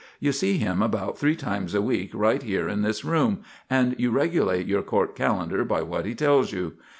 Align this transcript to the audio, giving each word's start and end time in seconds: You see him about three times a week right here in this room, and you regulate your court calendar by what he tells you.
You 0.19 0.31
see 0.31 0.57
him 0.57 0.81
about 0.81 1.19
three 1.19 1.35
times 1.35 1.75
a 1.75 1.81
week 1.83 2.09
right 2.15 2.41
here 2.41 2.67
in 2.67 2.81
this 2.81 3.05
room, 3.05 3.41
and 3.69 3.93
you 3.99 4.09
regulate 4.09 4.65
your 4.65 4.81
court 4.81 5.15
calendar 5.15 5.63
by 5.63 5.83
what 5.83 6.07
he 6.07 6.15
tells 6.15 6.51
you. 6.51 6.73